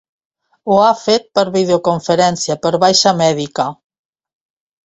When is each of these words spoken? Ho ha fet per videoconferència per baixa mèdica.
Ho 0.69 0.77
ha 0.85 0.93
fet 1.01 1.27
per 1.39 1.43
videoconferència 1.57 2.57
per 2.65 2.73
baixa 2.85 3.15
mèdica. 3.23 3.71